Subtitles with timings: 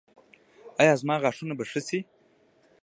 [0.81, 1.99] ایا زما غاښونه به ښه شي؟